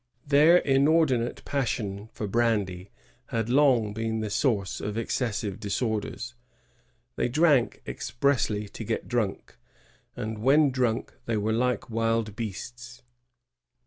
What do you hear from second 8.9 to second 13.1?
drunk, and when drunk they were like wild beasts.